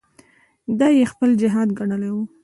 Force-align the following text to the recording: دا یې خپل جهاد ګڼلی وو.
دا 0.79 0.87
یې 0.97 1.05
خپل 1.11 1.29
جهاد 1.41 1.69
ګڼلی 1.77 2.09
وو. 2.13 2.23